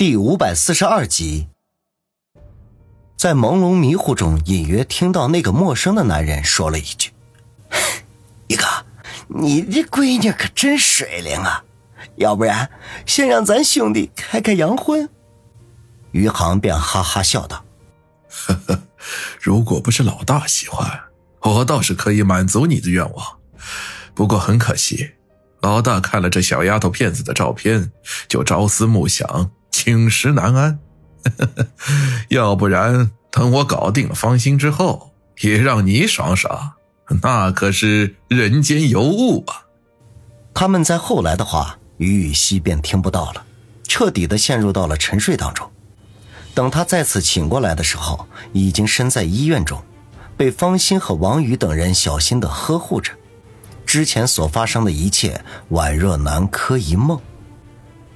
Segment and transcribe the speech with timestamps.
[0.00, 1.48] 第五百四十二集，
[3.18, 7.10] 在朦胧迷糊中，隐约听到那个陌生的男人说了一句
[8.48, 8.64] ：“一哥，
[9.28, 11.62] 你这闺女可真水灵啊！
[12.16, 12.70] 要不然，
[13.04, 15.06] 先让咱兄弟开开洋荤。”
[16.12, 17.62] 余杭便哈哈笑道
[18.30, 18.82] ：“呵呵，
[19.38, 20.98] 如果不是老大喜欢，
[21.42, 23.38] 我倒是可以满足你的愿望。
[24.14, 25.10] 不过很可惜，
[25.60, 27.92] 老大看了这小丫头片子的照片，
[28.26, 29.50] 就朝思暮想。”
[29.82, 30.78] 寝食难安，
[32.28, 36.72] 要不然等我搞定了方心之后，也让你爽爽，
[37.22, 39.64] 那可是人间尤物啊！
[40.52, 43.42] 他们在后来的话，于雨溪便听不到了，
[43.88, 45.66] 彻底的陷入到了沉睡当中。
[46.54, 49.82] 等他再次醒过来的时候，已经身在医院中，
[50.36, 53.12] 被方心和王宇等人小心的呵护着。
[53.86, 57.18] 之前所发生的一切，宛若南柯一梦。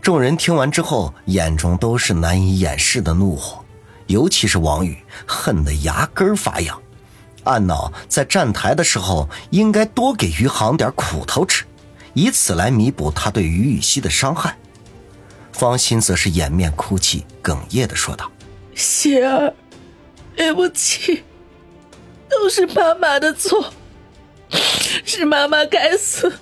[0.00, 3.62] 众人听完之后，眼中都是难以掩饰的怒火，
[4.06, 6.80] 尤其是王宇，恨得牙根发痒，
[7.44, 11.64] 暗恼在站台的时候应该多给余杭点苦头吃，
[12.14, 14.56] 以此来弥补他对于雨溪的伤害。
[15.52, 18.30] 方心则是掩面哭泣，哽咽的说道
[18.74, 19.52] ：“希儿，
[20.34, 21.24] 对不起，
[22.28, 23.72] 都是妈妈的错，
[25.04, 26.32] 是妈妈该死，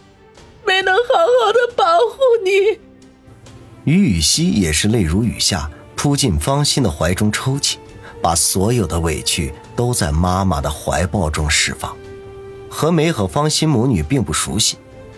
[0.64, 1.02] 没能好
[1.42, 2.80] 好的保护你。”
[3.88, 7.78] 于雨溪也是泪如雨下，扑进方心的怀中抽泣，
[8.20, 11.96] 把所有的委屈都在妈妈的怀抱中释放。
[12.68, 14.76] 何梅和方心母女并不熟悉，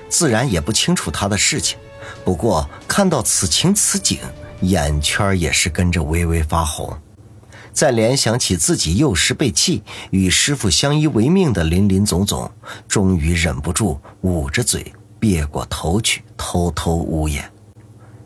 [0.08, 1.76] 自然也不清楚她的事情。
[2.24, 4.20] 不过看到此情此景，
[4.60, 6.96] 眼圈也是跟着微微发红。
[7.72, 12.48] 再联想起自己幼时被弃，与师傅相依为命的林林总总，
[12.86, 17.50] 终于忍不住捂着嘴，别过头去，偷偷呜咽。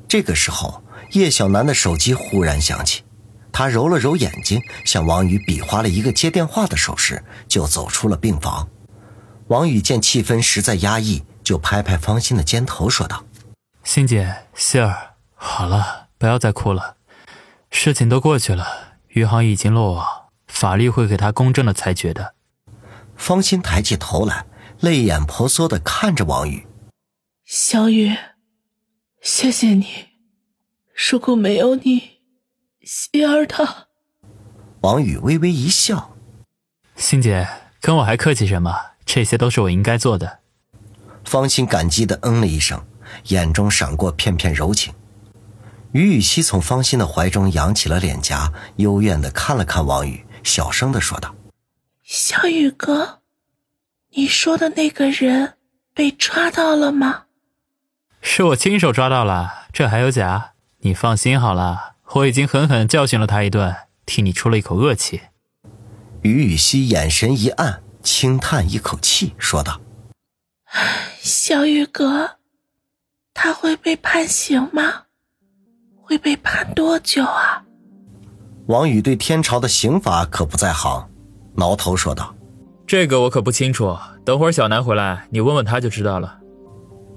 [0.08, 3.02] 这个时候，叶小楠的手机忽然响起，
[3.52, 8.68] 他揉了揉眼睛，向王宇比划了一个接电话的手势，就走出了病房。
[9.48, 13.24] 王宇见气氛实在压抑，就拍拍方心的肩头，说道
[13.84, 16.96] ：“心姐，希儿，好了，不要再哭了，
[17.70, 18.66] 事情都过去了，
[19.08, 20.06] 余杭已经落网，
[20.46, 22.34] 法律会给他公正的裁决的。”
[23.16, 24.46] 方心抬起头来，
[24.80, 26.66] 泪眼婆娑的看着王宇
[27.44, 28.16] ：“小雨。”
[29.24, 29.86] 谢谢你，
[31.10, 32.18] 如果没有你，
[32.82, 33.86] 希儿她。
[34.82, 36.14] 王宇微微一笑，
[36.96, 37.48] 欣姐
[37.80, 38.70] 跟我还客气什么？
[39.06, 40.40] 这些都是我应该做的。
[41.24, 42.86] 方心感激的嗯了一声，
[43.28, 44.92] 眼中闪过片片柔情。
[45.92, 51.34] 于雨溪从方心的怀中扬起了脸颊，幽怨的看了看王宇，小声的说道
[52.04, 53.22] ：“小雨哥，
[54.10, 55.54] 你说的那个人
[55.94, 57.22] 被抓到了吗？”
[58.26, 60.54] 是我亲手抓到了，这还有假？
[60.78, 63.76] 你放心好了，我已经狠狠教训了他一顿，
[64.06, 65.20] 替你出了一口恶气。
[66.22, 69.78] 于雨溪眼神一暗，轻叹一口气，说道
[71.20, 72.38] ：“小雨哥，
[73.34, 75.02] 他会被判刑吗？
[76.02, 77.62] 会被判多久啊？”
[78.66, 81.08] 王宇对天朝的刑法可不在行，
[81.56, 82.34] 挠头说道
[82.88, 86.38] ：“这个我可不清楚，等会儿小南回来，你问问他就知道了。”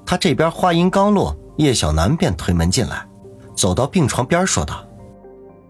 [0.07, 3.05] 他这边话音刚落，叶小楠便推门进来，
[3.53, 4.87] 走到病床边说道：“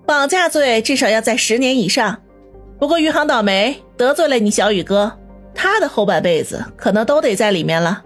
[0.05, 2.21] 绑架罪至少要在十年以上。
[2.77, 5.11] 不过余杭倒霉，得罪了你小雨哥，
[5.55, 8.03] 他的后半辈子可能都得在里面了。”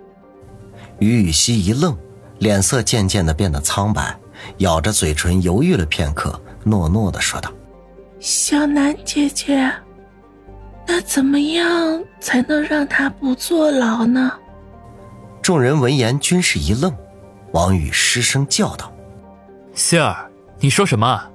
[0.99, 1.97] 于雨溪一愣，
[2.39, 4.17] 脸色渐渐的变得苍白，
[4.59, 7.51] 咬着嘴唇犹豫了片刻，诺诺的说道
[8.21, 9.69] ：“小楠姐姐，
[10.87, 14.31] 那怎么样才能让他不坐牢呢？”
[15.41, 16.96] 众人闻言均是一愣，
[17.52, 18.94] 王宇失声叫道
[19.74, 20.29] ：“希儿，
[20.59, 21.29] 你说什么？”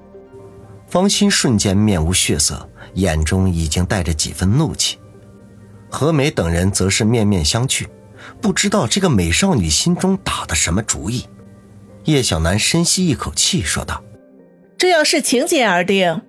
[0.87, 4.97] 方心瞬间面无血色，眼中已经带着几分怒气。
[5.89, 7.85] 何梅等人则是面面相觑，
[8.41, 11.25] 不知道这个美少女心中打的什么主意。
[12.05, 14.01] 叶小楠深吸一口气，说道
[14.77, 16.21] ：“这要视情节而定。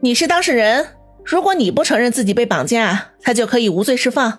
[0.00, 4.38] 你是当事人，如果你不承认自己被绑架，他就可以无罪释放。”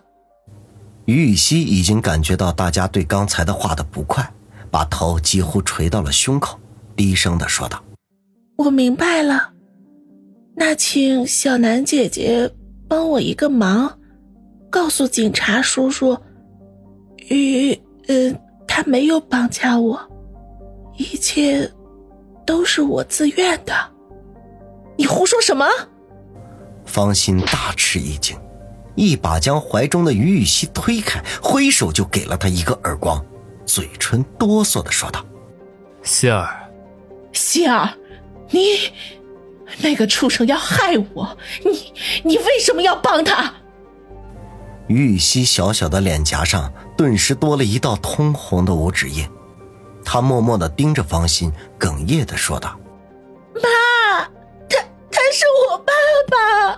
[1.06, 4.28] 于雨溪已经感觉到大家对刚才的话的不快，
[4.72, 6.58] 把头几乎垂到了胸口，
[6.96, 7.84] 低声的说道
[8.58, 9.52] ：“我明白了，
[10.56, 12.50] 那请小南姐姐
[12.88, 14.00] 帮我一个忙，
[14.70, 16.18] 告诉警察叔叔，
[17.30, 17.78] 于……
[18.08, 20.00] 嗯，他没有绑架我，
[20.98, 21.72] 一切
[22.46, 23.74] 都是我自愿的。
[24.98, 25.66] 你胡说什么？”
[26.86, 28.38] 方心大吃一惊。
[28.96, 33.24] 一把将怀中的于雨溪推开，挥手就给了他一个耳光，
[33.66, 35.26] 嘴唇哆嗦的说道
[36.04, 36.70] ：“希儿，
[37.32, 37.90] 希儿，
[38.50, 38.92] 你
[39.80, 41.94] 那个畜生要害我，你
[42.24, 43.54] 你为什么要帮他？
[44.88, 49.28] 于雨溪小小的脸颊上顿时多了一道通红的五指印，
[50.04, 52.78] 她默默的盯着方心，哽咽的说道
[53.56, 53.62] ：“妈，
[54.70, 54.78] 他
[55.10, 55.94] 他是我爸
[56.30, 56.72] 爸，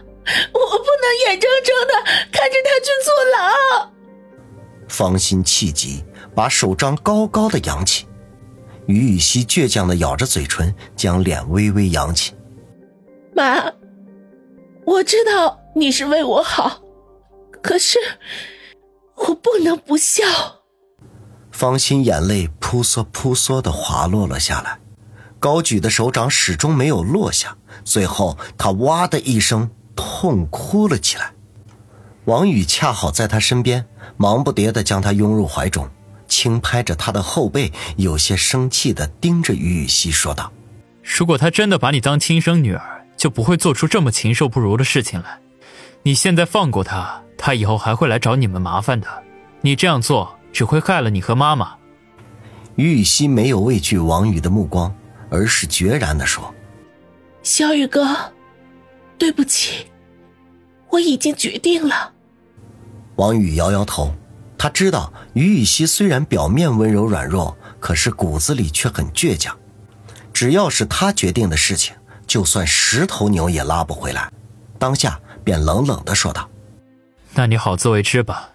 [0.53, 1.94] 我不能眼睁睁的
[4.95, 8.07] 方心气急，把手掌高高的扬起。
[8.87, 12.33] 于雨溪倔强的咬着嘴唇，将脸微微扬起。
[13.35, 13.65] 妈，
[14.85, 16.81] 我知道你是为我好，
[17.61, 17.99] 可是
[19.15, 20.23] 我不能不笑。
[21.51, 24.79] 芳心眼泪扑簌扑簌的滑落了下来，
[25.39, 31.33] 高举的手掌始终没有落下，最后她哇的一声痛哭了起来。
[32.25, 33.85] 王宇恰好在他身边，
[34.17, 35.87] 忙不迭的将他拥入怀中。
[36.27, 40.51] 轻拍着他的后背，有些生气的盯着于雨溪说道
[41.03, 45.39] ：“如果他真的把你当亲生女儿，就不会做出这么禽兽不如的事情来。
[46.01, 49.07] 你现在放过他，他以后还会来找你们麻烦的。
[49.61, 51.75] 你这样做只会害了你和妈妈。”
[52.75, 54.93] 于雨溪没有畏惧王宇的目光，
[55.29, 56.53] 而是决然的说
[57.43, 58.33] ：“小雨哥，
[59.19, 59.85] 对不起，
[60.89, 62.13] 我已经决定了。”
[63.15, 64.13] 王宇摇摇头。
[64.57, 69.55] 他知道于雨溪虽然表面温柔软弱，可是骨子里却很倔强。
[70.33, 71.95] 只要是他决定的事情，
[72.25, 74.31] 就算十头牛也拉不回来。
[74.79, 76.49] 当下便冷冷的说道
[77.35, 78.49] ：“那你好自为之吧。”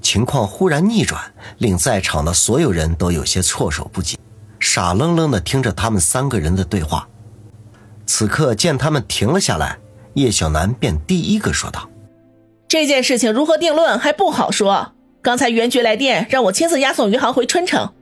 [0.00, 4.18] 情况忽然逆转，令在场的所有人都有些措手不及，
[4.58, 7.06] 傻愣愣的听着他们三个人的对话。
[8.06, 9.78] 此刻见他们停了下来，
[10.14, 11.88] 叶小楠便第一个说道
[12.70, 17.92] ：“这件事情如何定论还不好说。”刚才袁局来电，让我亲自押送余杭回春城，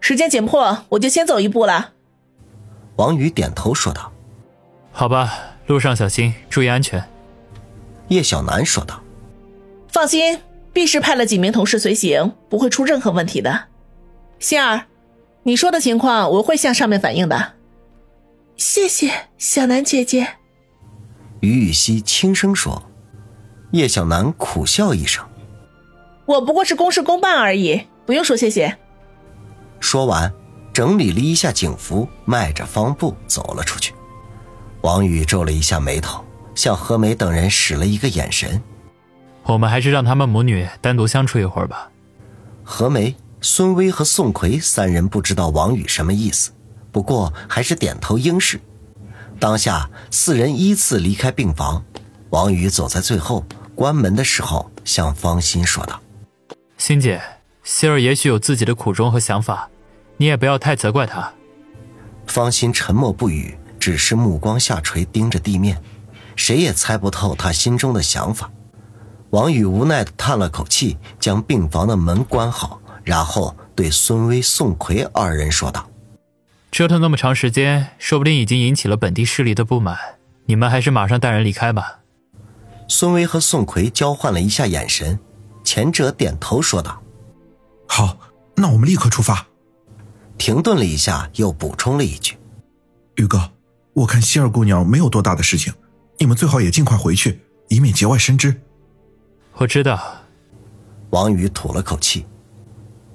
[0.00, 1.90] 时间紧迫，我就先走一步了。
[2.96, 4.12] 王宇点头说道
[4.92, 7.04] ：“好吧，路上小心，注意安全。”
[8.08, 9.02] 叶小楠说道
[9.90, 10.38] ：“放心，
[10.72, 13.64] 毕氏派了几名同事随行，不会出任何问题的。
[14.38, 14.84] 心儿，
[15.42, 17.54] 你说的情况我会向上面反映的。
[18.56, 20.36] 谢谢小楠姐姐。”
[21.40, 22.82] 于雨溪轻声说。
[23.72, 25.24] 叶小楠苦笑一声。
[26.24, 28.78] 我不过是公事公办而已，不用说谢谢。
[29.80, 30.32] 说完，
[30.72, 33.92] 整理了一下警服，迈着方步走了出去。
[34.82, 36.24] 王宇皱了一下眉头，
[36.54, 38.62] 向何梅等人使了一个眼神
[39.44, 41.90] ：“我们还是让他们母女单独相处一会儿吧。”
[42.62, 46.52] 何梅、孙威和宋奎三人不知道王宇什么意思，
[46.92, 48.60] 不过还是点头应是。
[49.40, 51.82] 当下，四人依次离开病房。
[52.30, 56.00] 王宇走在最后，关门的时候向方心说道。
[56.78, 57.20] 心姐，
[57.62, 59.68] 希儿也许有自己的苦衷和想法，
[60.16, 61.32] 你也不要太责怪她。
[62.26, 65.80] 方心沉默不语，只是目光下垂，盯着地面，
[66.36, 68.50] 谁也猜不透他心中的想法。
[69.30, 75.88] 王宇无奈的叹了口气，将病房的门关好，然后对孙威、宋奎二人说道
[76.70, 79.96] ：“折腾那么长时间，说不定已经引起了本地势力的不满，
[80.46, 82.00] 你们还是马上带人离开吧。”
[82.92, 85.18] 孙威和宋奎交换了一下眼神。
[85.64, 87.02] 前者点头说道
[87.88, 88.18] ：“好，
[88.54, 89.46] 那我们立刻出发。”
[90.36, 92.36] 停顿了一下，又补充了一句
[93.16, 93.50] ：“宇哥，
[93.94, 95.72] 我看希儿姑娘没有多大的事情，
[96.18, 98.60] 你们最好也尽快回去，以免节外生枝。”
[99.56, 100.18] 我知道。
[101.08, 102.26] 王宇吐了口气，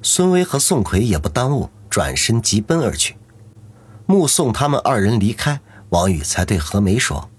[0.01, 3.15] 孙威和宋奎也不耽误，转身疾奔而去。
[4.07, 7.29] 目送他们二人离开，王宇才对何梅说：“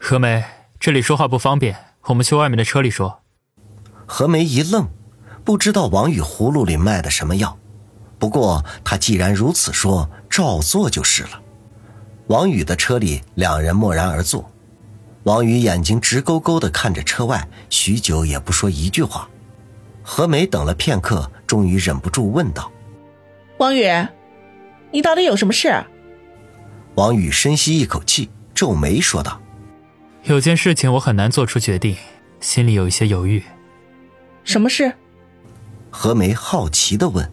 [0.00, 0.42] 何梅，
[0.80, 3.20] 这里说话不方便，我们去外面的车里说。”
[4.06, 4.88] 何梅一愣，
[5.44, 7.58] 不知道王宇葫芦里卖的什么药。
[8.18, 11.40] 不过他既然如此说，照做就是了。
[12.28, 14.50] 王宇的车里，两人默然而坐。
[15.24, 19.28] 王宇眼睛直勾勾的看着车外，许久也不说一句话。
[20.02, 22.70] 何梅等了片刻，终于忍不住问道
[23.58, 23.86] ：“王宇，
[24.90, 25.84] 你到底有什么事？”
[26.94, 29.38] 王宇深吸一口气，皱眉说道
[30.28, 31.96] ：“有件事情我很难做出决定，
[32.40, 33.42] 心里有一些犹豫。”
[34.44, 34.92] 什么事？
[35.90, 37.30] 何梅好奇的问。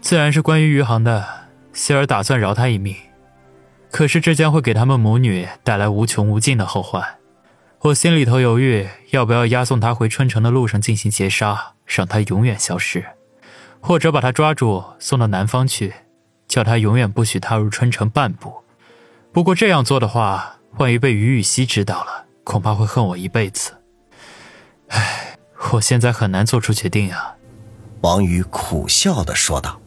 [0.00, 1.44] 自然是关于余杭的。
[1.74, 2.94] 希儿打算饶他一命，
[3.90, 7.16] 可是这将会给他们母女带来无穷无尽的后患。
[7.80, 13.04] 我心里头犹豫，要不要押送他回春城的路上进行劫杀，让他永远消失，
[13.80, 15.92] 或者把他抓住送到南方去，
[16.46, 18.54] 叫他永远不许踏入春城半步。
[19.32, 23.72] 不过这样做的话，万一被于雨溪知道了，恐怕会恨我一辈子。
[24.88, 25.30] 唉。
[25.72, 27.36] 我现在很难做出决定啊，
[28.02, 29.80] 王宇苦笑的说道。